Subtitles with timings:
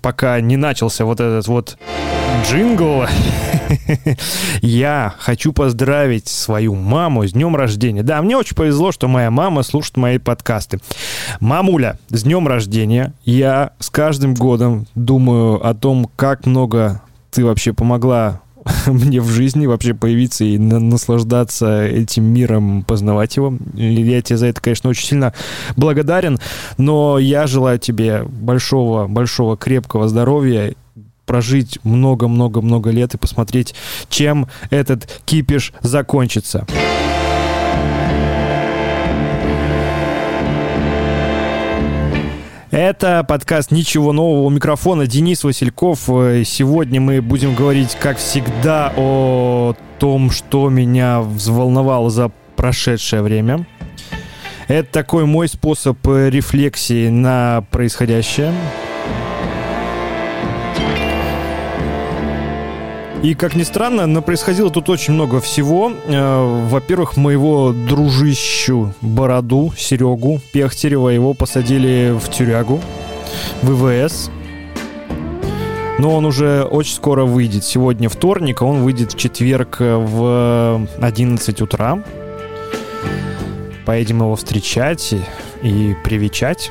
[0.00, 1.76] пока не начался вот этот вот
[2.44, 3.06] джингл,
[4.62, 8.04] я хочу поздравить свою маму с днем рождения.
[8.04, 10.78] Да, мне очень повезло, что моя мама слушает мои подкасты.
[11.40, 13.12] Мамуля, с днем рождения.
[13.24, 17.02] Я с каждым годом думаю о том, как много
[17.32, 18.40] ты вообще помогла
[18.86, 23.54] мне в жизни вообще появиться и на наслаждаться этим миром, познавать его.
[23.74, 25.34] Я тебе за это, конечно, очень сильно
[25.76, 26.38] благодарен,
[26.76, 30.74] но я желаю тебе большого, большого, крепкого здоровья
[31.26, 33.74] прожить много-много-много лет и посмотреть,
[34.08, 36.66] чем этот кипиш закончится.
[42.70, 46.00] Это подкаст «Ничего нового» у микрофона Денис Васильков.
[46.00, 53.66] Сегодня мы будем говорить, как всегда, о том, что меня взволновало за прошедшее время.
[54.66, 58.52] Это такой мой способ рефлексии на происходящее.
[63.22, 65.92] И, как ни странно, но происходило тут очень много всего.
[66.06, 72.80] Э, во-первых, моего дружищу Бороду, Серегу Пехтерева, его посадили в тюрягу,
[73.62, 74.30] ВВС.
[75.98, 77.64] Но он уже очень скоро выйдет.
[77.64, 82.04] Сегодня вторник, а он выйдет в четверг в 11 утра.
[83.84, 85.12] Поедем его встречать
[85.62, 86.70] и привечать.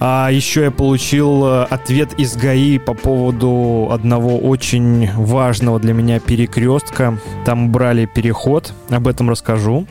[0.00, 6.20] А еще я получил э, ответ из ГАИ по поводу одного очень важного для меня
[6.20, 7.18] перекрестка.
[7.44, 9.86] Там брали переход, об этом расскажу.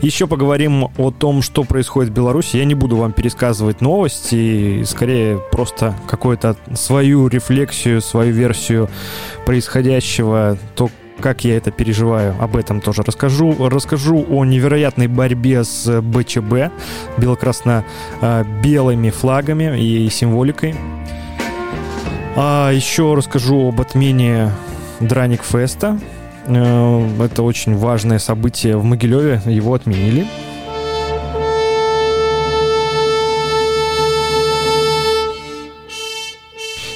[0.00, 2.56] Еще поговорим о том, что происходит в Беларуси.
[2.56, 8.88] Я не буду вам пересказывать новости, скорее просто какую-то свою рефлексию, свою версию
[9.44, 10.88] происходящего, то,
[11.20, 13.54] как я это переживаю, об этом тоже расскажу.
[13.68, 16.72] Расскажу о невероятной борьбе с БЧБ,
[17.18, 20.74] бело-красно-белыми флагами и символикой.
[22.36, 24.50] А еще расскажу об отмене
[25.00, 25.98] Драник Феста.
[26.46, 30.26] Э, это очень важное событие в Могилеве, его отменили.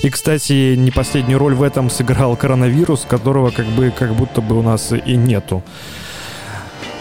[0.04, 4.58] И, кстати, не последнюю роль в этом сыграл коронавирус, которого как бы как будто бы
[4.58, 5.62] у нас и нету.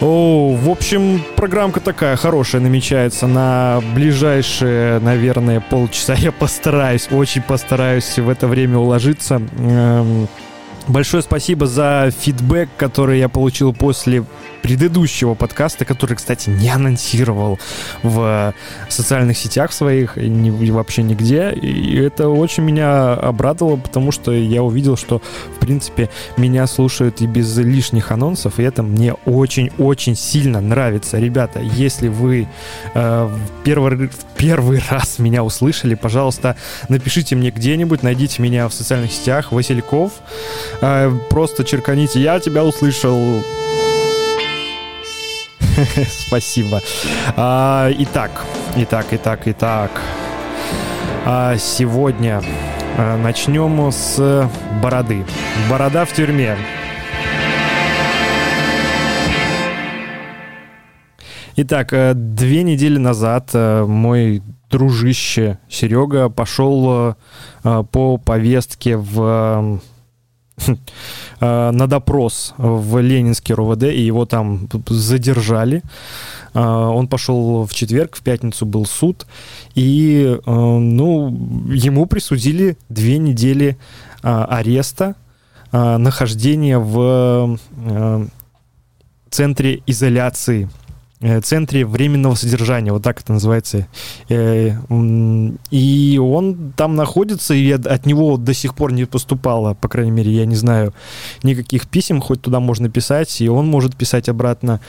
[0.00, 6.14] О, в общем, программка такая хорошая намечается на ближайшие, наверное, полчаса.
[6.18, 9.42] Я постараюсь, очень постараюсь в это время уложиться.
[9.58, 10.26] Эм,
[10.88, 14.24] большое спасибо за фидбэк, который я получил после
[14.62, 17.58] предыдущего подкаста, который, кстати, не анонсировал
[18.02, 18.54] в
[18.88, 21.50] социальных сетях своих и, не, и вообще нигде.
[21.50, 25.20] И это очень меня обрадовало, потому что я увидел, что,
[25.54, 26.08] в принципе,
[26.38, 31.18] меня слушают и без лишних анонсов, и это мне очень-очень сильно нравится.
[31.18, 32.48] Ребята, если вы
[32.94, 33.30] э,
[33.64, 36.56] первый, первый раз меня услышали, пожалуйста,
[36.88, 40.12] напишите мне где-нибудь, найдите меня в социальных сетях, Васильков,
[40.80, 43.42] э, просто черканите «Я тебя услышал»,
[46.08, 46.80] Спасибо.
[47.36, 48.44] А, итак,
[48.76, 49.90] итак, итак, итак.
[51.24, 52.42] А, сегодня
[52.96, 54.48] а, начнем с
[54.82, 55.24] бороды.
[55.68, 56.56] Борода в тюрьме.
[61.56, 67.16] Итак, э, две недели назад э, мой дружище Серега пошел
[67.62, 69.80] э, по повестке в
[71.40, 75.82] на допрос в Ленинский РОВД, и его там задержали.
[76.54, 79.26] Э, он пошел в четверг, в пятницу был суд,
[79.74, 81.28] и, э, ну,
[81.70, 83.76] ему присудили две недели
[84.22, 85.16] ареста,
[85.70, 87.58] нахождения в
[89.28, 90.83] центре изоляции Э,
[91.42, 93.86] центре временного содержания, вот так это называется.
[94.28, 94.72] Э,
[95.70, 100.30] и он там находится, и от него до сих пор не поступало, по крайней мере,
[100.32, 100.92] я не знаю,
[101.42, 104.80] никаких писем, хоть туда можно писать, и он может писать обратно.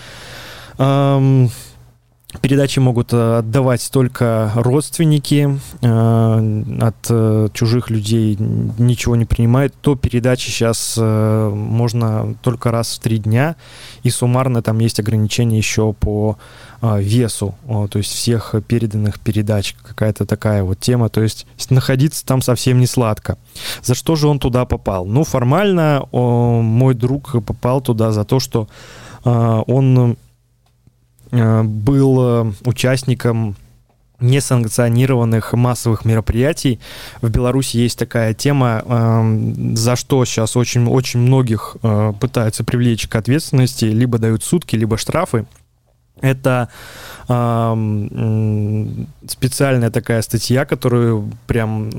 [2.41, 9.73] Передачи могут э, отдавать только родственники, от чужих людей ничего не принимают.
[9.81, 13.55] То передачи сейчас можно только раз в три дня,
[14.03, 16.37] и суммарно там есть ограничения еще по
[16.81, 22.79] весу, то есть всех переданных передач, какая-то такая вот тема, то есть находиться там совсем
[22.79, 23.37] не сладко.
[23.81, 25.05] За что же он туда попал?
[25.05, 28.67] Ну, формально мой друг попал туда за то, что
[29.23, 30.17] он
[31.31, 33.55] был участником
[34.19, 36.79] несанкционированных массовых мероприятий.
[37.21, 43.07] В Беларуси есть такая тема, э, за что сейчас очень, очень многих э, пытаются привлечь
[43.07, 45.45] к ответственности, либо дают сутки, либо штрафы.
[46.21, 46.69] Это
[47.27, 48.85] э,
[49.27, 51.89] специальная такая статья, которую прям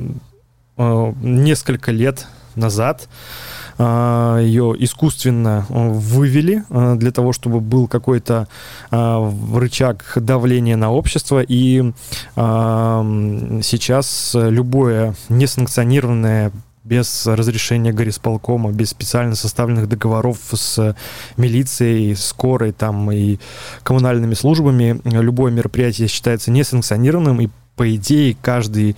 [0.78, 8.48] э, несколько лет назад а, ее искусственно э, вывели э, для того, чтобы был какой-то
[8.90, 11.42] а, рычаг давления на общество.
[11.46, 11.92] И
[12.34, 16.52] сейчас любое несанкционированное
[16.84, 20.94] без разрешения горисполкома, без специально составленных договоров с
[21.36, 23.38] милицией, скорой там и
[23.82, 28.96] коммунальными службами, любое мероприятие считается несанкционированным, и по идее каждый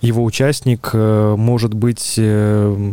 [0.00, 2.92] его участник э, может быть э,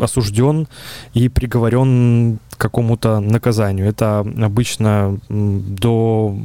[0.00, 0.66] осужден
[1.14, 3.86] и приговорен к какому-то наказанию.
[3.86, 6.36] Это обычно до,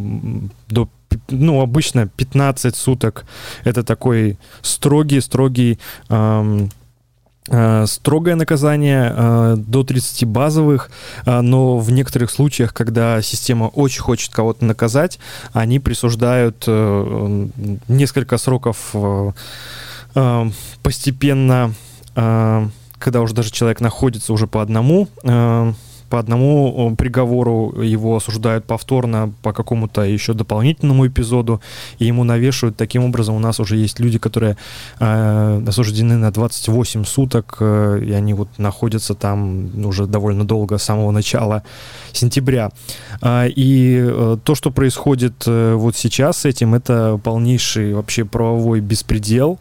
[0.69, 0.89] до
[1.29, 3.25] ну, обычно 15 суток.
[3.63, 5.79] Это такой строгий, строгий
[6.09, 6.69] эм, э,
[7.85, 10.89] строгое наказание до 30 базовых,
[11.25, 15.19] но в некоторых случаях, когда система очень хочет кого-то наказать,
[15.51, 16.65] они присуждают
[17.87, 18.95] несколько сроков
[20.83, 21.73] постепенно,
[22.15, 22.67] э,
[22.99, 25.73] когда уже даже человек находится уже по одному, э,
[26.13, 31.59] по одному приговору его осуждают повторно по какому-то еще дополнительному эпизоду,
[31.97, 32.77] и ему навешивают.
[32.77, 34.55] Таким образом, у нас уже есть люди, которые
[34.99, 40.83] э, осуждены на 28 суток, э, и они вот находятся там уже довольно долго, с
[40.83, 41.63] самого начала
[42.11, 42.69] сентября.
[43.23, 48.81] Э, и э, то, что происходит э, вот сейчас с этим, это полнейший вообще правовой
[48.81, 49.57] беспредел.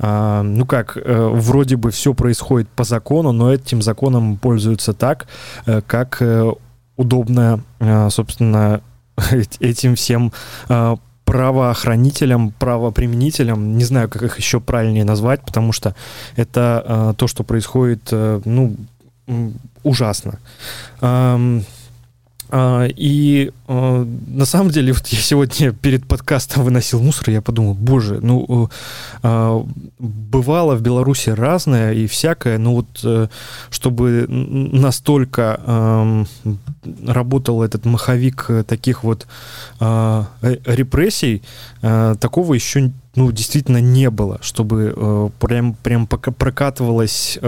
[0.00, 5.26] Э, ну как, э, вроде бы все происходит по закону, но этим законом пользуются так,
[5.64, 6.52] э, как э,
[6.96, 8.80] удобно, э, собственно,
[9.60, 10.32] этим всем
[10.68, 15.94] э, правоохранителям, правоприменителям, не знаю, как их еще правильнее назвать, потому что
[16.34, 18.76] это то, что происходит, ну,
[19.84, 20.38] ужасно.
[22.50, 27.74] А, и а, на самом деле, вот я сегодня перед подкастом выносил мусор, я подумал,
[27.74, 28.70] боже, ну,
[29.22, 29.66] а,
[29.98, 33.28] бывало в Беларуси разное и всякое, но вот э,
[33.70, 36.26] чтобы настолько
[37.06, 39.26] работал этот маховик таких вот
[39.80, 41.42] э, репрессий,
[41.80, 47.38] такого еще ну, действительно не было, чтобы э, прям, прям прокатывалось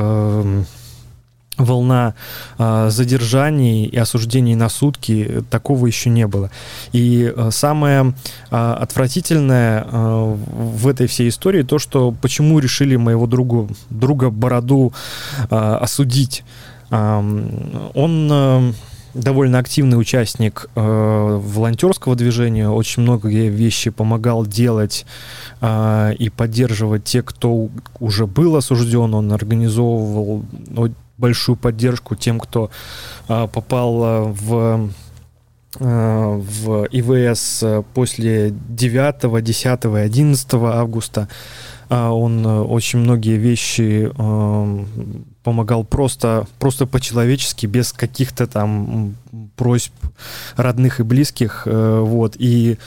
[1.56, 2.14] волна
[2.58, 6.50] э, задержаний и осуждений на сутки, такого еще не было.
[6.92, 8.14] И э, самое
[8.50, 10.36] э, отвратительное э,
[10.76, 14.92] в этой всей истории то, что почему решили моего другу, друга Бороду
[15.50, 16.44] э, осудить.
[16.90, 17.18] Э,
[17.94, 18.28] он...
[18.30, 18.72] Э,
[19.16, 25.06] довольно активный участник э, волонтерского движения, очень многие вещи помогал делать
[25.60, 27.68] э, и поддерживать те, кто
[27.98, 29.14] уже был осужден.
[29.14, 30.44] Он организовывал
[31.18, 32.70] большую поддержку тем, кто
[33.28, 34.90] а, попал а, в
[35.78, 41.28] а, в ИВС после 9, 10 и 11 августа.
[41.88, 44.10] Он очень многие вещи
[45.44, 49.14] помогал просто, просто по-человечески, без каких-то там
[49.54, 49.92] просьб
[50.56, 51.62] родных и близких.
[51.64, 52.34] Вот.
[52.38, 52.78] И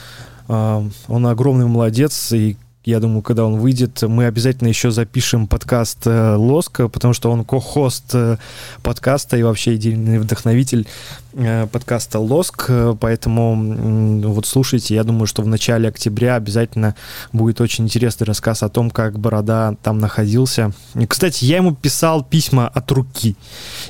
[0.48, 6.34] он огромный молодец, и я думаю, когда он выйдет, мы обязательно еще запишем подкаст э,
[6.34, 8.38] Лоска, потому что он ко-хост э,
[8.82, 10.86] подкаста и вообще идейный вдохновитель
[11.34, 16.94] э, подкаста Лоск, поэтому вот слушайте, я думаю, что в начале октября обязательно
[17.32, 20.72] будет очень интересный рассказ о том, как Борода там находился.
[21.06, 23.36] Кстати, я ему писал письма от руки,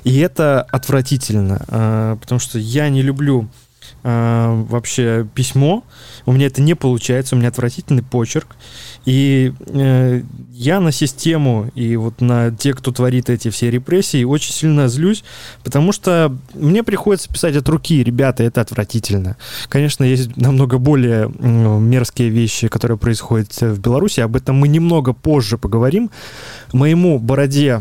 [0.03, 3.49] и это отвратительно, потому что я не люблю
[4.03, 5.85] вообще письмо,
[6.27, 8.57] у меня это не получается, у меня отвратительный почерк.
[9.05, 14.53] И э, я на систему и вот на тех, кто творит эти все репрессии, очень
[14.53, 15.25] сильно злюсь,
[15.65, 19.37] потому что мне приходится писать от руки, ребята, это отвратительно.
[19.69, 25.13] Конечно, есть намного более э, мерзкие вещи, которые происходят в Беларуси, об этом мы немного
[25.13, 26.11] позже поговорим.
[26.73, 27.81] Моему бороде,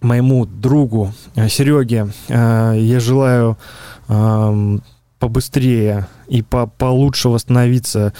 [0.00, 3.56] моему другу э, Сереге э, я желаю
[4.08, 4.78] э,
[5.18, 8.12] побыстрее и по получше восстановиться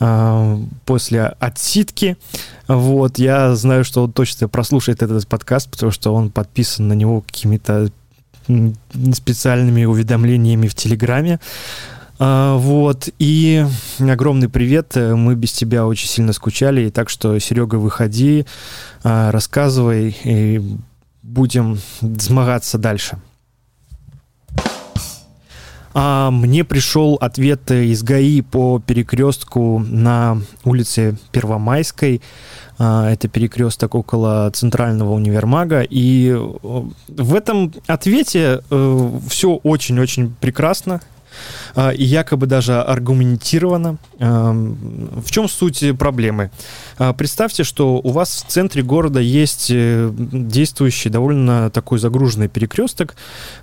[0.00, 2.16] э, после отсидки.
[2.68, 7.22] Вот, я знаю, что он точно прослушает этот подкаст, потому что он подписан на него
[7.22, 7.90] какими-то
[9.14, 11.38] специальными уведомлениями в Телеграме.
[12.18, 13.66] А, вот, и
[13.98, 18.46] огромный привет, мы без тебя очень сильно скучали, и так что, Серега, выходи,
[19.02, 20.60] а, рассказывай, и
[21.22, 23.18] будем змагаться дальше.
[25.94, 32.22] А мне пришел ответ из ГАИ по перекрестку на улице Первомайской.
[32.78, 35.82] А, это перекресток около центрального универмага.
[35.82, 41.00] И э, в этом ответе э, все очень-очень прекрасно.
[41.76, 43.98] И якобы даже аргументированно.
[44.18, 46.50] В чем суть проблемы?
[47.16, 53.16] Представьте, что у вас в центре города есть э, действующий довольно такой загруженный перекресток,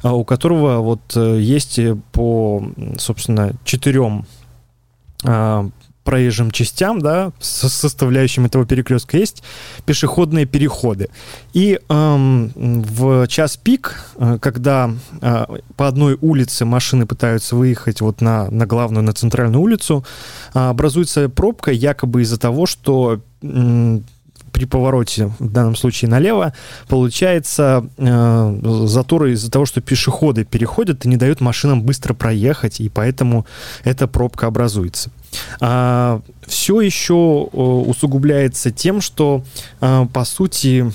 [0.03, 1.79] у которого вот э, есть
[2.11, 2.63] по,
[2.97, 4.25] собственно, четырем
[6.09, 9.43] проезжим частям, да, с составляющим этого перекрестка, есть
[9.85, 11.09] пешеходные переходы.
[11.53, 14.89] И эм, в час пик, э, когда
[15.21, 15.45] э,
[15.77, 20.03] по одной улице машины пытаются выехать вот на, на главную, на центральную улицу,
[20.55, 23.99] э, образуется пробка якобы из-за того, что э,
[24.51, 26.53] при повороте, в данном случае налево,
[26.87, 32.89] получается э, заторы из-за того, что пешеходы переходят и не дают машинам быстро проехать, и
[32.89, 33.45] поэтому
[33.83, 35.11] эта пробка образуется.
[35.59, 37.13] А, все еще
[37.51, 39.43] усугубляется тем, что,
[39.81, 40.91] э, по сути,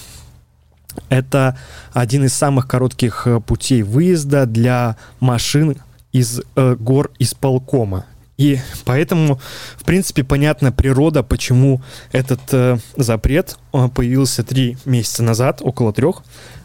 [1.08, 1.58] это
[1.92, 5.76] один из самых коротких э, путей выезда для машин
[6.12, 8.06] из э, гор исполкома.
[8.36, 9.40] И поэтому,
[9.76, 16.22] в принципе, понятна природа, почему этот э, запрет э, появился три месяца назад, около трех.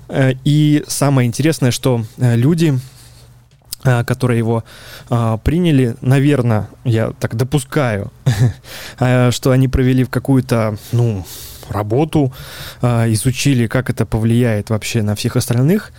[0.08, 2.80] Э, и самое интересное, что люди,
[3.82, 4.64] которые его
[5.10, 8.12] э, приняли, наверное, я так допускаю,
[9.00, 11.26] э, что они провели в какую-то, ну,
[11.70, 12.34] работу,
[12.82, 15.92] э, изучили, как это повлияет вообще на всех остальных.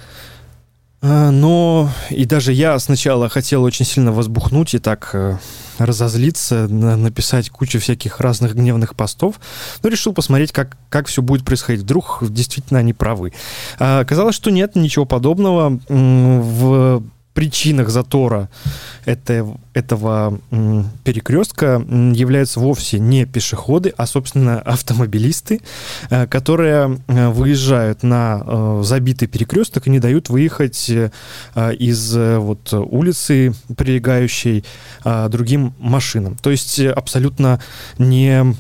[1.03, 5.39] А, но и даже я сначала хотел очень сильно возбухнуть и так э,
[5.79, 9.37] разозлиться, написать кучу всяких разных гневных постов,
[9.83, 11.83] но решил посмотреть, как, как все будет происходить.
[11.83, 13.33] Вдруг действительно они правы.
[13.79, 15.81] А, оказалось, что нет ничего подобного.
[15.89, 17.03] В
[17.41, 18.51] причинах затора
[19.07, 20.39] это, этого
[21.05, 21.83] перекрестка
[22.15, 25.63] являются вовсе не пешеходы, а, собственно, автомобилисты,
[26.11, 33.55] э, которые э, выезжают на э, забитый перекресток и не дают выехать из вот улицы,
[33.75, 34.65] прилегающей
[35.29, 36.37] другим машинам.
[36.37, 37.59] То есть абсолютно
[37.97, 38.55] не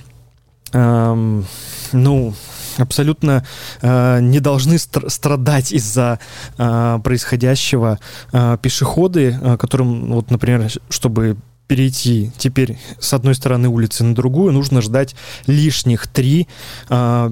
[0.72, 1.44] эм,
[1.92, 2.34] ну,
[2.80, 3.44] абсолютно
[3.82, 6.18] э, не должны стр- страдать из-за
[6.58, 7.98] э, происходящего
[8.32, 14.52] э, пешеходы, э, которым, вот, например, чтобы перейти теперь с одной стороны улицы на другую,
[14.52, 15.14] нужно ждать
[15.46, 16.48] лишних три
[16.88, 17.30] э,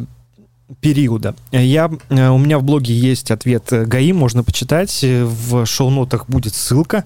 [0.80, 1.34] периода.
[1.50, 5.02] Я, э, у меня в блоге есть ответ ГАИ, можно почитать.
[5.02, 7.04] В шоу-нотах будет ссылка.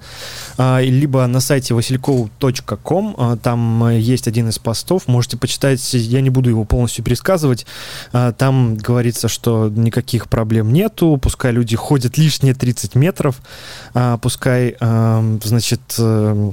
[0.59, 5.95] А, либо на сайте васильков.ком, а, там есть один из постов, можете почитать.
[5.95, 7.66] Я не буду его полностью пересказывать.
[8.12, 13.40] А, там говорится, что никаких проблем нету, пускай люди ходят лишние 30 метров,
[14.21, 16.52] пускай, значит, э,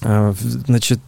[0.00, 1.00] значит,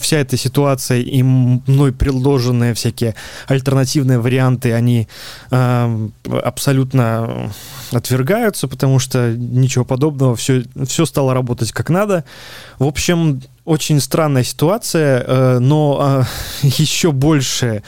[0.00, 3.14] вся эта ситуация и мной предложенные всякие
[3.46, 5.08] альтернативные варианты, они
[5.50, 6.08] э,
[6.42, 7.50] абсолютно
[7.92, 12.24] отвергаются, потому что ничего подобного, все, все стало работать как надо.
[12.78, 16.24] В общем, очень странная ситуация, э, но
[16.62, 17.82] э, еще больше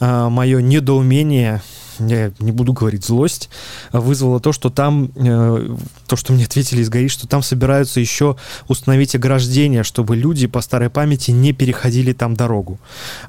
[0.00, 1.62] э, мое недоумение
[2.08, 3.50] я не буду говорить злость,
[3.92, 5.76] вызвало то, что там, э,
[6.06, 8.36] то, что мне ответили из ГАИ, что там собираются еще
[8.68, 12.78] установить ограждение, чтобы люди по старой памяти не переходили там дорогу.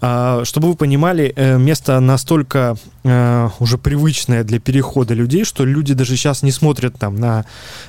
[0.01, 5.93] А, чтобы вы понимали, э, место настолько э, уже привычное для перехода людей, что люди
[5.93, 7.45] даже сейчас не смотрят там на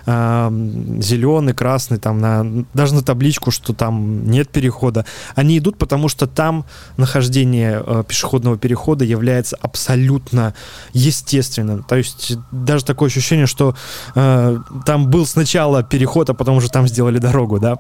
[0.07, 5.05] зеленый, красный, там на, даже на табличку, что там нет перехода.
[5.35, 6.65] Они идут, потому что там
[6.97, 10.55] нахождение пешеходного перехода является абсолютно
[10.93, 11.83] естественным.
[11.83, 13.75] То есть даже такое ощущение, что
[14.15, 17.79] э, там был сначала переход, а потом уже там сделали дорогу, да.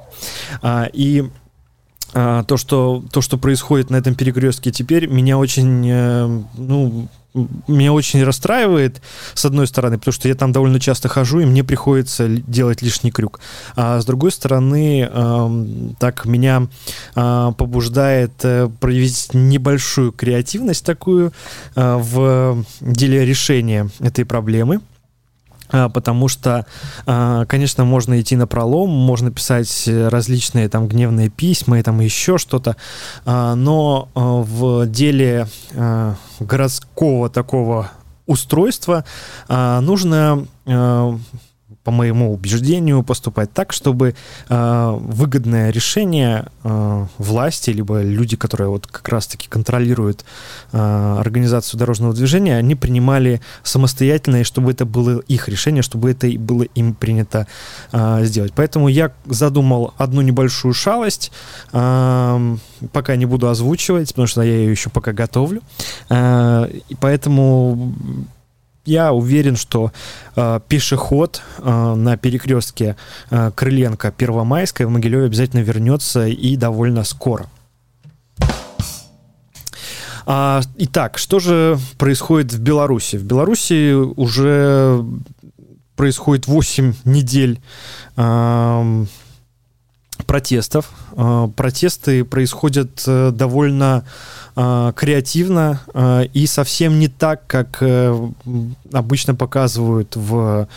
[0.62, 1.30] А, и
[2.12, 7.08] то, что, то, что происходит на этом перекрестке теперь, меня очень, э, ну,
[7.66, 9.00] меня очень расстраивает,
[9.34, 13.10] с одной стороны, потому что я там довольно часто хожу, и мне приходится делать лишний
[13.10, 13.40] крюк.
[13.74, 16.68] А с другой стороны, э, так меня
[17.14, 21.32] э, побуждает э, проявить небольшую креативность такую
[21.74, 24.80] э, в деле решения этой проблемы.
[25.72, 26.66] А, потому что,
[27.06, 32.38] а, конечно, можно идти на пролом, можно писать различные там гневные письма и там еще
[32.38, 32.76] что-то,
[33.24, 35.48] а, но в деле
[36.38, 37.90] городского такого
[38.26, 39.04] устройства
[39.48, 40.46] нужно
[41.84, 44.14] по моему убеждению, поступать так, чтобы
[44.48, 50.24] э, выгодное решение э, власти, либо люди, которые вот как раз-таки контролируют
[50.72, 56.28] э, организацию дорожного движения, они принимали самостоятельно, и чтобы это было их решение, чтобы это
[56.38, 57.48] было им принято
[57.90, 58.52] э, сделать.
[58.54, 61.32] Поэтому я задумал одну небольшую шалость,
[61.72, 62.56] э,
[62.92, 65.62] пока не буду озвучивать, потому что я ее еще пока готовлю.
[66.10, 67.92] Э, и поэтому
[68.84, 69.92] я уверен, что
[70.34, 72.96] э, пешеход э, на перекрестке
[73.30, 77.46] э, Крыленко Первомайской в Могилеве обязательно вернется и довольно скоро.
[80.24, 83.16] А, итак, что же происходит в Беларуси?
[83.16, 85.04] В Беларуси уже
[85.96, 87.60] происходит 8 недель
[88.16, 89.04] э,
[90.32, 90.88] протестов.
[91.14, 94.02] Э, протесты происходят э, довольно
[94.56, 95.80] э, креативно
[96.32, 97.82] и совсем не так, как
[98.92, 100.68] обычно показывают в,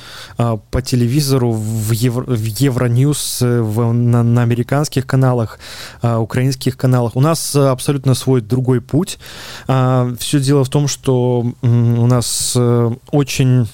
[0.71, 5.59] по телевизору, в, Евро, в Евроньюз, в, на, на американских каналах,
[6.01, 7.15] украинских каналах.
[7.15, 9.19] У нас абсолютно свой другой путь.
[9.67, 12.57] Все дело в том, что у нас
[13.11, 13.67] очень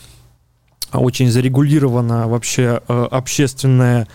[1.00, 4.07] очень зарегулировано вообще э, общественное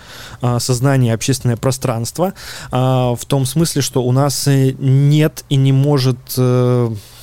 [0.43, 2.35] э, сознание, общественное пространство,
[2.71, 6.19] э, в том смысле, что у нас нет и не может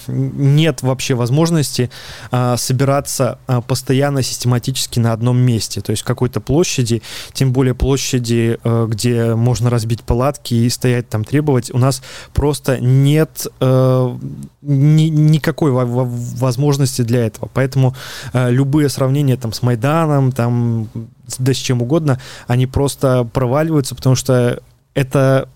[0.08, 1.90] нет вообще возможности
[2.32, 5.82] а, собираться а, постоянно, систематически на одном месте.
[5.82, 7.02] То есть какой-то площади,
[7.34, 12.02] тем более площади, а, где можно разбить палатки и стоять там требовать, у нас
[12.34, 14.18] просто нет а,
[14.62, 17.50] ни, никакой возможности для этого.
[17.54, 17.96] Поэтому
[18.34, 20.90] а, любые сравнения там с Майданом, там
[21.38, 24.62] да с чем угодно, они просто проваливаются, потому что
[24.94, 25.50] это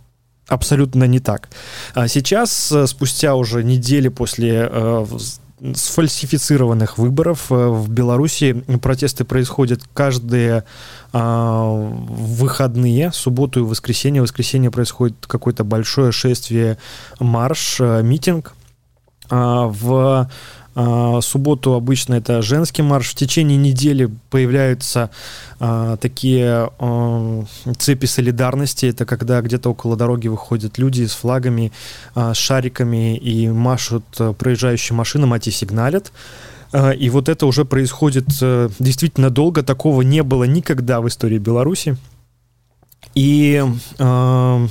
[0.48, 1.50] абсолютно не так.
[1.94, 5.06] А сейчас, э, спустя уже недели после э,
[5.74, 10.64] сфальсифицированных выборов э, в Беларуси протесты происходят каждые
[11.14, 11.20] э,
[12.10, 14.22] выходные, субботу и воскресенье.
[14.22, 16.78] В воскресенье происходит какое-то большое шествие,
[17.20, 18.54] марш, митинг.
[19.30, 20.30] Э, в
[20.80, 23.10] а, субботу обычно это женский марш.
[23.10, 25.10] В течение недели появляются
[25.60, 27.46] а, такие а,
[27.80, 28.86] цепи солидарности.
[28.86, 31.72] Это когда где-то около дороги выходят люди с флагами,
[32.14, 36.12] а, с шариками и машут а, проезжающим машинам, а те сигналят.
[36.72, 39.64] А, и вот это уже происходит а, действительно долго.
[39.64, 41.98] Такого не было никогда в истории Беларуси.
[43.16, 43.64] И
[43.98, 44.68] э,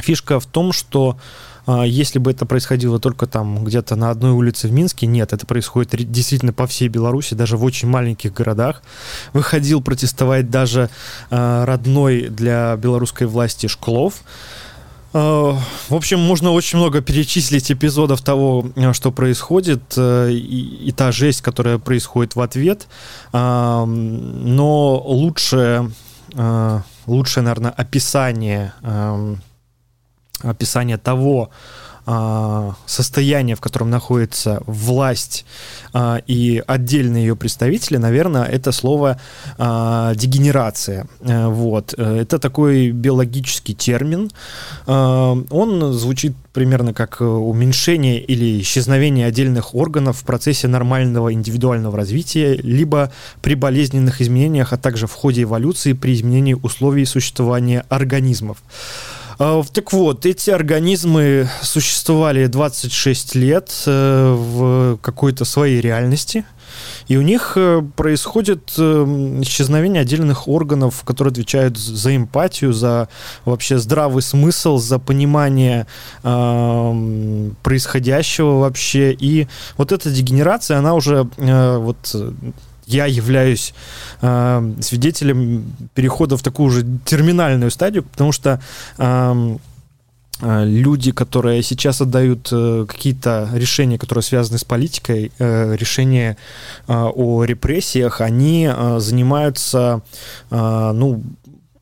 [0.00, 1.20] фишка в том, что а,
[1.66, 5.90] если бы это происходило только там где-то на одной улице в Минске, нет, это происходит
[6.10, 8.82] действительно по всей Беларуси, даже в очень маленьких городах.
[9.32, 10.90] Выходил протестовать даже
[11.30, 14.22] а, родной для белорусской власти Шклов.
[15.12, 15.58] А,
[15.88, 21.42] в общем, можно очень много перечислить эпизодов того, что происходит, э, и, и та жесть,
[21.42, 22.86] которая происходит в ответ.
[23.32, 25.90] Но лучшее,
[27.06, 28.72] лучшее, наверное, описание
[30.42, 31.50] описание того
[32.06, 35.44] а, состояния, в котором находится власть
[35.92, 39.20] а, и отдельные ее представители, наверное, это слово
[39.58, 41.06] а, дегенерация.
[41.20, 41.94] Э, вот.
[41.96, 44.30] Э, это такой биологический термин.
[44.86, 53.12] Он звучит примерно как уменьшение или исчезновение отдельных органов в процессе нормального индивидуального развития, либо
[53.40, 58.58] при болезненных изменениях, а также в ходе эволюции при изменении условий существования организмов.
[59.42, 66.44] А, так вот, эти организмы существовали 26 лет э, в какой-то своей реальности.
[67.08, 68.82] И у них э, происходит э,
[69.40, 73.08] исчезновение отдельных органов, которые отвечают за эмпатию, за
[73.46, 75.86] вообще здравый смысл, за понимание
[76.22, 79.16] э, происходящего вообще.
[79.18, 79.48] И
[79.78, 82.14] вот эта дегенерация, она уже э, вот
[82.90, 83.74] я являюсь
[84.20, 88.60] э, свидетелем перехода в такую же терминальную стадию, потому что
[88.98, 89.56] э,
[90.42, 96.36] люди, которые сейчас отдают э, какие-то решения, которые связаны с политикой, э, решения
[96.88, 100.02] э, о репрессиях, они э, занимаются,
[100.50, 101.22] э, ну,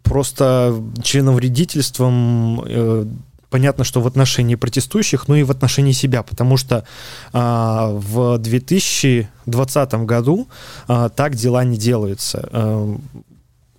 [0.03, 3.07] просто членовредительством э,
[3.51, 6.85] понятно, что в отношении протестующих, но и в отношении себя, потому что
[7.33, 10.49] а, в 2020 году
[10.87, 12.49] а, так дела не делаются.
[12.53, 12.97] А,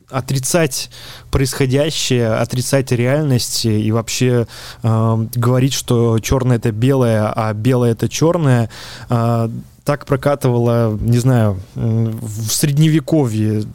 [0.10, 0.89] отрицать
[1.29, 4.47] происходящее, отрицать реальность и вообще
[4.82, 8.71] э, говорить, что черное это белое, а белое это черное,
[9.08, 9.49] э,
[9.84, 13.65] так прокатывало, не знаю, в средневековье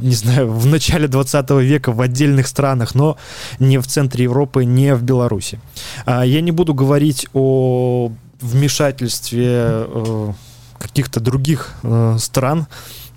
[0.00, 3.16] не знаю, в начале 20 века в отдельных странах, но
[3.58, 5.60] не в центре Европы, не в Беларуси.
[6.06, 10.32] А, я не буду говорить о вмешательстве э,
[10.78, 12.66] каких-то других э, стран,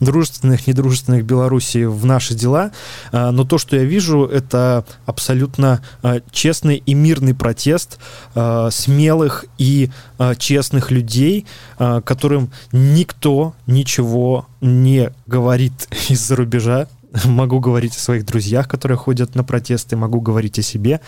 [0.03, 2.71] дружественных, недружественных Белоруссии в наши дела.
[3.11, 7.99] А, но то, что я вижу, это абсолютно а, честный и мирный протест
[8.35, 9.89] а, смелых и
[10.37, 11.45] честных людей,
[11.77, 16.87] которым никто ничего не говорит из-за рубежа,
[17.25, 21.01] могу говорить о своих друзьях, которые ходят на протесты, могу говорить о себе,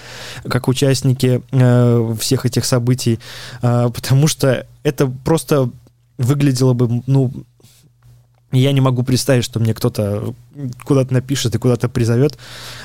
[0.49, 3.19] как участники э, всех этих событий,
[3.61, 5.69] потому что это просто
[6.17, 7.31] выглядело бы, ну,
[8.59, 10.33] я не могу представить, что мне кто-то
[10.83, 12.37] куда-то напишет и куда-то призовет.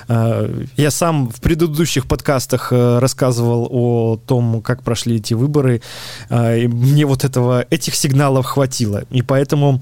[0.09, 5.83] А, я сам в предыдущих подкастах э, рассказывал о том, как прошли эти выборы,
[6.28, 9.04] а, и мне вот этого, этих сигналов хватило.
[9.11, 9.80] И поэтому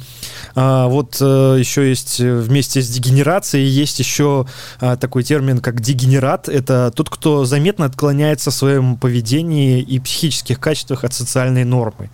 [0.55, 4.47] а, вот э, еще есть э, вместе с дегенерацией есть еще
[4.81, 6.49] такой термин, как дегенерат.
[6.49, 12.11] Это тот, кто заметно отклоняется в своем поведении и психических качествах от социальной нормы,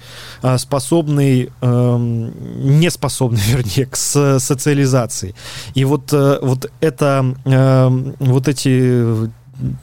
[0.59, 2.33] способный, эм,
[2.79, 5.35] не способный, вернее, к социализации.
[5.75, 9.31] И вот, э, вот это, э, вот эти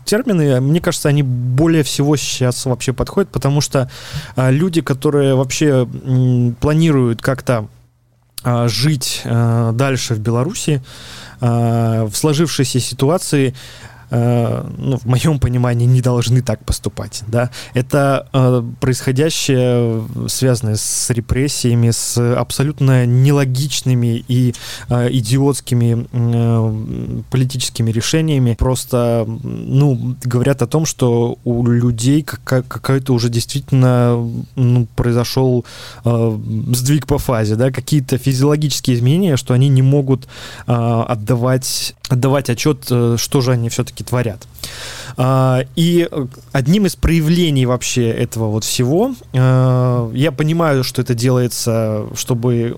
[0.05, 3.89] термины, мне кажется, они более всего сейчас вообще подходят, потому что
[4.35, 5.87] э, люди, которые вообще
[6.59, 7.67] планируют как-то
[8.43, 10.81] жить дальше в Беларуси,
[11.39, 13.53] в сложившейся ситуации
[14.12, 17.24] Э, ну, в моем понимании, не должны так поступать.
[17.28, 17.50] Да?
[17.74, 24.54] Это э, происходящее, связанное с репрессиями, с абсолютно нелогичными и
[24.89, 33.30] э, идиотскими э, политическими решениями, просто ну, говорят о том, что у людей какой-то уже
[33.30, 35.65] действительно ну, произошел
[36.04, 36.39] э,
[36.74, 37.71] сдвиг по фазе, да?
[37.71, 40.28] какие-то физиологические изменения, что они не могут
[40.67, 44.47] э, отдавать, отдавать отчет, э, что же они все-таки все творят.
[45.17, 46.10] А, и
[46.52, 52.78] одним из проявлений вообще этого вот всего, а, я понимаю, что это делается, чтобы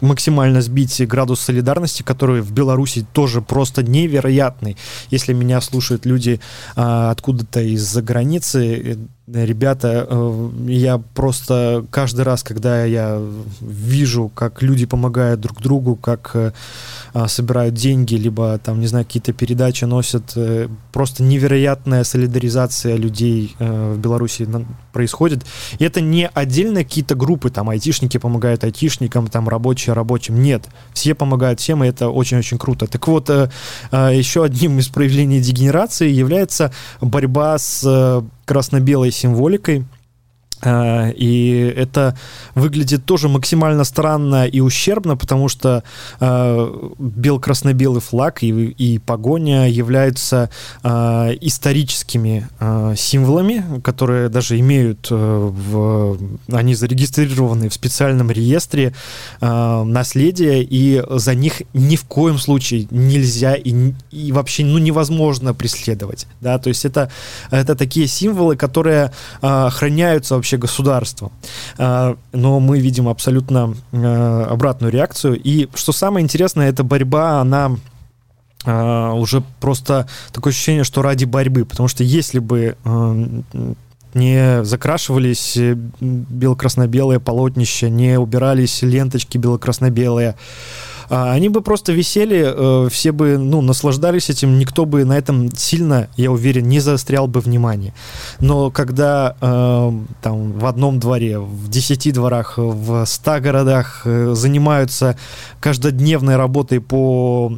[0.00, 4.76] максимально сбить градус солидарности, который в Беларуси тоже просто невероятный.
[5.10, 6.40] Если меня слушают люди
[6.76, 13.20] а, откуда-то из-за границы, ребята, э, я просто каждый раз, когда я
[13.60, 16.52] вижу, как люди помогают друг другу, как э,
[17.14, 23.54] а, собирают деньги, либо там, не знаю, какие-то передачи носят, э, просто невероятная солидаризация людей
[23.58, 24.48] в Беларуси
[24.92, 25.44] происходит.
[25.78, 30.42] И это не отдельно какие-то группы, там, айтишники помогают айтишникам, там, рабочие рабочим.
[30.42, 32.86] Нет, все помогают всем, и это очень-очень круто.
[32.86, 33.28] Так вот,
[33.92, 39.84] еще одним из проявлений дегенерации является борьба с красно-белой символикой.
[40.64, 42.16] А, и это
[42.54, 45.82] выглядит тоже максимально странно и ущербно, потому что
[46.20, 50.50] э, бел-красно-белый флаг и, и погоня являются
[50.84, 50.88] э,
[51.40, 56.18] историческими э, символами, которые даже имеют, э, в,
[56.52, 58.94] они зарегистрированы в специальном реестре
[59.40, 65.54] э, наследия, и за них ни в коем случае нельзя и, и вообще ну, невозможно
[65.54, 66.26] преследовать.
[66.40, 66.58] Да?
[66.58, 67.10] То есть это,
[67.50, 71.32] это такие символы, которые э, охраняются вообще вообще государством.
[71.78, 75.40] А, но мы видим абсолютно а, обратную реакцию.
[75.42, 77.76] И что самое интересное, эта борьба, она
[78.64, 81.64] а, уже просто такое ощущение, что ради борьбы.
[81.64, 82.76] Потому что если бы
[84.14, 85.56] не закрашивались
[86.00, 90.36] бело-красно-белые полотнища, не убирались ленточки бело-красно-белые, а,
[91.08, 96.08] они бы просто висели, э, все бы, ну, наслаждались этим, никто бы на этом сильно,
[96.16, 97.94] я уверен, не заострял бы внимание.
[98.40, 105.16] Но когда э, там в одном дворе, в десяти дворах, в ста городах э, занимаются
[105.60, 107.52] каждодневной работой по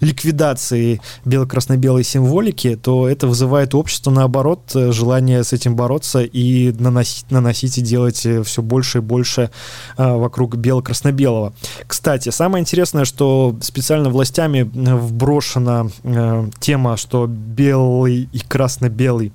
[0.00, 7.30] ликвидации бело-красно-белой символики, то это вызывает у общества, наоборот, желание с этим бороться и наносить,
[7.30, 9.50] наносить и делать все больше и больше
[9.96, 11.52] вокруг бело-красно-белого.
[11.86, 19.32] Кстати, самое интересное, что специально властями э, вброшена э, тема, что белый и красно-белый.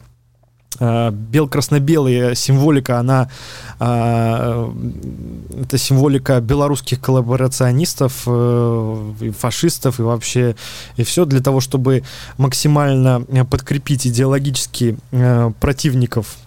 [0.79, 3.29] Э, бел-красно-белая символика, она
[3.79, 4.71] э,
[5.63, 10.55] это символика белорусских коллаборационистов, э, фашистов и вообще
[10.95, 12.03] и все для того, чтобы
[12.37, 14.97] максимально подкрепить идеологически
[15.59, 16.37] противников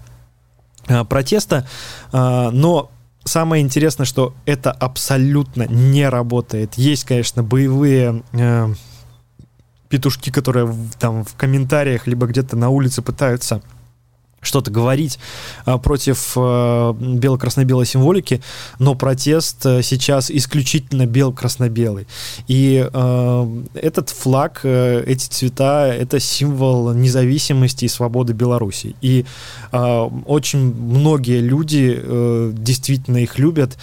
[1.09, 1.67] протеста,
[2.13, 2.91] но
[3.25, 6.75] самое интересное, что это абсолютно не работает.
[6.75, 8.75] Есть, конечно, боевые э,
[9.89, 13.63] петушки, которые в, там в комментариях либо где-то на улице пытаются
[14.45, 15.19] что-то говорить
[15.65, 18.43] а, против а, бело-красно-белой символики,
[18.79, 22.07] но протест а, сейчас исключительно бел-красно-белый.
[22.49, 28.95] И а, этот флаг, эти цвета, это символ независимости и свободы Беларуси.
[29.01, 29.25] И
[29.73, 33.77] а, очень многие люди а, действительно их любят.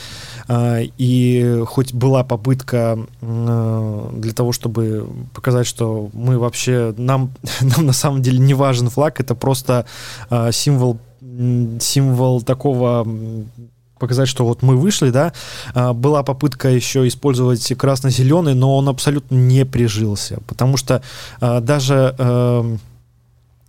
[0.54, 7.86] А, и хоть была попытка а, для того, чтобы показать, что мы вообще, нам, нам
[7.86, 9.86] на самом деле не важен флаг, это просто
[10.30, 11.00] а, символ,
[11.80, 13.08] символ такого
[13.98, 15.32] показать, что вот мы вышли, да,
[15.74, 21.02] а, была попытка еще использовать красно-зеленый, но он абсолютно не прижился, потому что
[21.40, 22.78] даже а,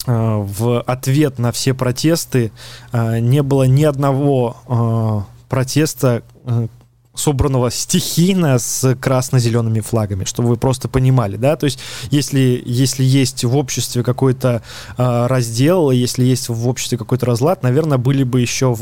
[0.05, 2.51] в ответ на все протесты
[2.93, 6.67] не было ни одного протеста, э,
[7.15, 11.79] собранного стихийно с красно-зелеными флагами, чтобы вы просто понимали, да, то есть
[12.11, 14.63] если, если есть в обществе какой-то
[14.97, 18.75] э, раздел, если есть в обществе какой-то разлад, наверное, были бы еще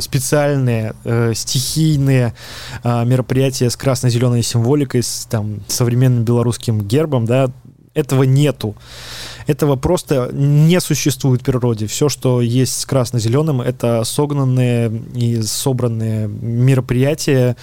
[0.00, 2.34] специальные э, стихийные
[2.82, 7.52] э, мероприятия с красно-зеленой символикой, с там, современным белорусским гербом, да,
[7.96, 8.76] этого нету.
[9.46, 11.86] Этого просто не существует в природе.
[11.86, 17.56] Все, что есть с красно-зеленым, это согнанные и собранные мероприятия,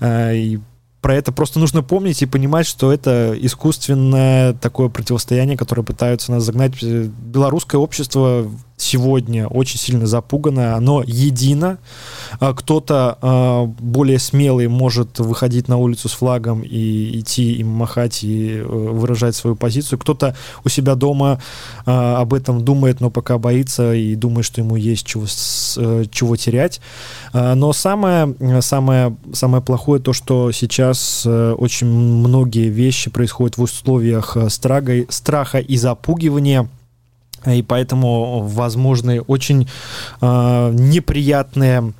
[0.00, 0.60] э, и
[1.00, 6.42] про это просто нужно помнить и понимать, что это искусственное такое противостояние, которое пытаются нас
[6.42, 6.82] загнать.
[6.82, 11.78] Белорусское общество сегодня очень сильно запугано, оно едино.
[12.40, 18.22] А кто-то э, более смелый может выходить на улицу с флагом и идти им махать
[18.24, 19.98] и э, выражать свою позицию.
[19.98, 21.40] Кто-то у себя дома
[21.86, 26.04] э, об этом думает, но пока боится и думает, что ему есть чего, с, э,
[26.10, 26.80] чего терять.
[27.32, 33.62] Э, но самое, самое, самое плохое то, что сейчас э, очень многие вещи происходят в
[33.62, 36.68] условиях э, страга, страха и запугивания
[37.46, 39.68] и поэтому возможны очень
[40.20, 41.92] э, неприятные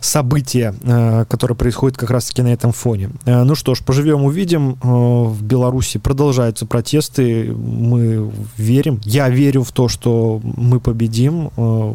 [0.00, 3.10] события, э, которые происходят как раз-таки на этом фоне.
[3.24, 4.72] Э, ну что ж, поживем, увидим.
[4.82, 4.86] Э,
[5.24, 7.52] в Беларуси продолжаются протесты.
[7.52, 11.50] Мы верим, я верю в то, что мы победим.
[11.56, 11.94] Э,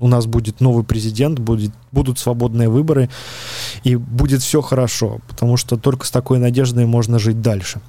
[0.00, 3.10] у нас будет новый президент, будет, будут свободные выборы,
[3.82, 7.80] и будет все хорошо, потому что только с такой надеждой можно жить дальше.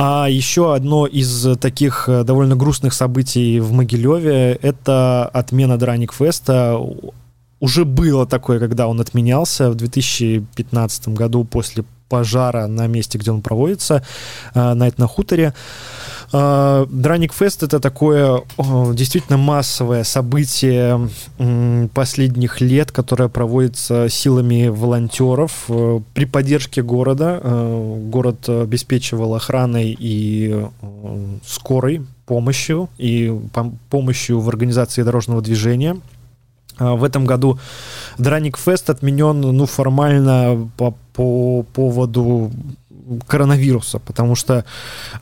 [0.00, 6.80] А еще одно из таких э, довольно грустных событий в Могилеве— это отмена Драник Феста.
[7.58, 13.42] Уже было такое, когда он отменялся в 2015 году после пожара на месте, где он
[13.42, 14.02] проводится,
[14.54, 15.54] э, на этом хуторе.
[16.30, 18.42] Драник Фест это такое
[18.92, 21.08] действительно массовое событие
[21.94, 27.40] последних лет, которое проводится силами волонтеров э, при поддержке города.
[27.42, 33.34] Э, город обеспечивал охраной и э, скорой помощью и
[33.90, 35.96] помощью в организации дорожного движения.
[36.78, 37.58] В этом году
[38.18, 42.50] Драник Фест отменен ну, формально по, по поводу
[43.26, 44.64] коронавируса, потому что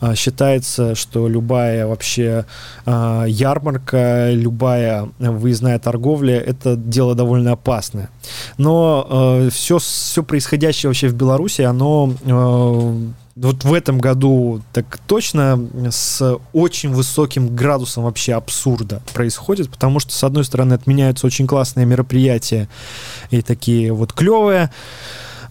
[0.01, 2.45] а, считается, что любая вообще
[2.85, 8.11] а, ярмарка, любая выездная торговля это дело довольно опасное.
[8.59, 12.97] Но а, все, все происходящее вообще в Беларуси, оно а,
[13.37, 20.12] вот в этом году так точно с очень высоким градусом вообще абсурда происходит, потому что,
[20.12, 22.68] с одной стороны, отменяются очень классные мероприятия
[23.31, 24.70] и такие вот клевые,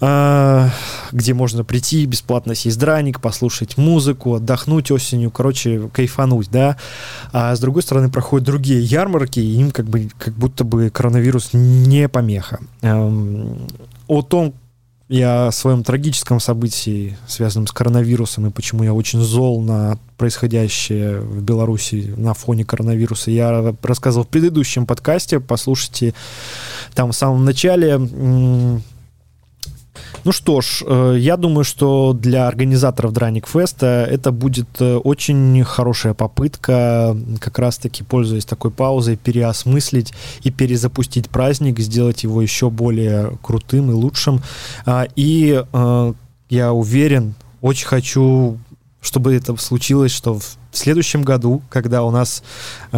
[0.01, 0.71] а,
[1.11, 6.77] где можно прийти, бесплатно сесть драник, послушать музыку, отдохнуть осенью, короче, кайфануть, да.
[7.31, 11.51] А с другой стороны проходят другие ярмарки, и им как бы как будто бы коронавирус
[11.53, 12.59] не помеха.
[12.81, 14.55] О том,
[15.07, 21.19] я о своем трагическом событии, связанном с коронавирусом, и почему я очень зол на происходящее
[21.19, 25.39] в Беларуси на фоне коронавируса, я рассказывал в предыдущем подкасте.
[25.39, 26.15] Послушайте
[26.95, 27.99] там в самом начале
[30.25, 35.63] ну что ж, э, я думаю, что для организаторов Драник Феста это будет э, очень
[35.63, 43.37] хорошая попытка, как раз-таки, пользуясь такой паузой, переосмыслить и перезапустить праздник, сделать его еще более
[43.43, 44.41] крутым и лучшим.
[44.87, 46.13] А, и э,
[46.49, 48.57] я уверен, очень хочу
[49.01, 52.41] чтобы это случилось, что в следующем году, когда у нас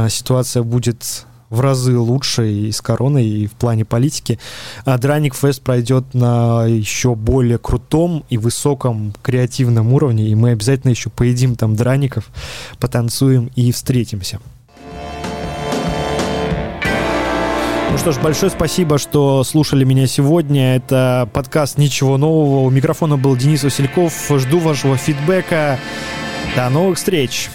[0.08, 4.40] ситуация будет в разы лучше и с короной, и в плане политики.
[4.86, 10.92] А Драник Фест пройдет на еще более крутом и высоком креативном уровне, и мы обязательно
[10.92, 12.30] еще поедим там драников,
[12.80, 14.40] потанцуем и встретимся.
[17.90, 20.76] Ну что ж, большое спасибо, что слушали меня сегодня.
[20.76, 22.66] Это подкаст «Ничего нового».
[22.66, 24.14] У микрофона был Денис Васильков.
[24.30, 25.80] Жду вашего фидбэка.
[26.56, 27.50] До новых встреч!